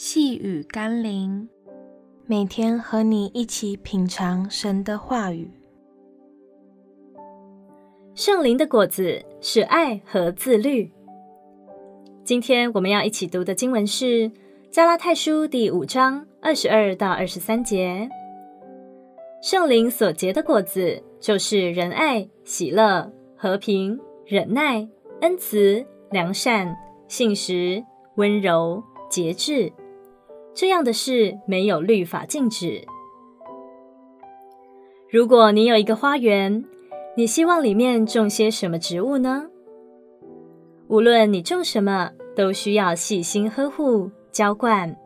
[0.00, 1.48] 细雨甘霖，
[2.24, 5.50] 每天和你一起品尝神的话语。
[8.14, 10.92] 圣灵的果子是爱和自律。
[12.22, 14.30] 今天我们要一起读的经文是
[14.70, 18.08] 《加拉太书》第五章二十二到二十三节。
[19.42, 24.88] 圣灵所结的果子，就是仁爱、喜乐、和平、忍耐、
[25.22, 26.72] 恩慈、良善、
[27.08, 27.84] 信实、
[28.14, 29.72] 温柔、节制。
[30.54, 32.84] 这样的事没有律法禁止。
[35.10, 36.64] 如果你有一个花园，
[37.16, 39.46] 你希望里面种些什么植物呢？
[40.88, 44.96] 无论你种什么，都需要细心呵护、浇灌，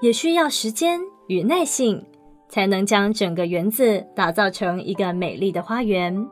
[0.00, 2.04] 也需要时间与耐性，
[2.48, 6.28] 才能将整个园子打造成一个美丽的花园。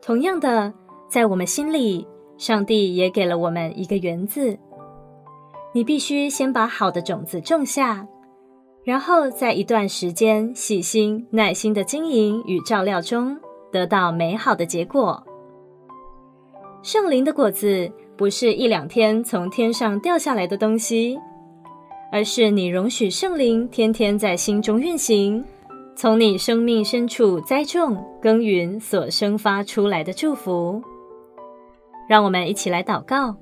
[0.00, 0.72] 同样的，
[1.08, 2.06] 在我们心里，
[2.36, 4.58] 上帝也给了我们一个园子。
[5.74, 8.06] 你必须先把好的种子种下，
[8.84, 13.36] 然后在一段时间细心、耐心的经营与照料中，
[13.72, 15.20] 得到美好的结果。
[16.80, 21.18] 圣灵的果子不是一两天从天上掉下来的东西，
[22.12, 25.44] 而是你容许圣灵天天在心中运行，
[25.96, 30.80] 从你生命深处栽种、耕耘所生发出来的祝福。
[32.08, 33.34] 让我们一起来祷告，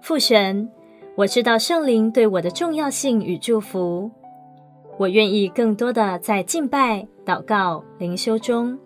[0.00, 0.70] 父神。
[1.14, 4.10] 我知道圣灵对我的重要性与祝福，
[4.96, 8.78] 我愿意更多的在敬拜、祷告、灵修中，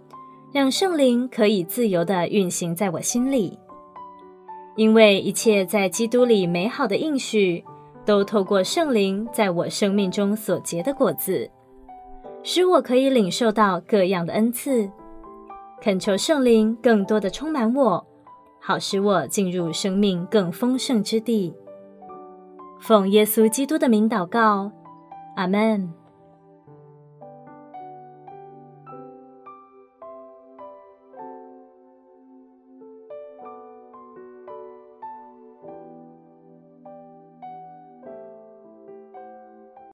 [0.53, 3.57] 让圣灵可以自由的运行在我心里。
[4.75, 7.65] 因为一切在基督里美好的应许，
[8.05, 11.49] 都透过圣灵在我生命中所结的果子，
[12.43, 14.91] 使我可以领受到各样的恩赐。
[15.81, 18.05] 恳求圣灵更多的充满我，
[18.61, 21.55] 好使我进入生命更丰盛之地。
[22.81, 24.71] 奉耶稣基督的名祷告，
[25.37, 26.06] 阿门。